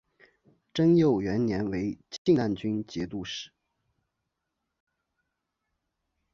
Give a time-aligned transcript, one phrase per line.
[0.73, 1.95] 贞佑元年为
[2.25, 3.51] 静难军节度使。